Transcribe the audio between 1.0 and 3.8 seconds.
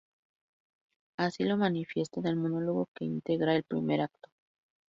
Así lo manifiesta en el monólogo que integra el